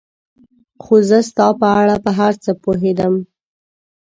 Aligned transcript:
خو 0.83 0.95
زه 1.09 1.19
ستا 1.29 1.47
په 1.61 1.67
اړه 1.81 1.95
په 2.03 2.11
هر 2.19 2.33
څه 2.43 2.51
پوهېدم. 2.63 3.13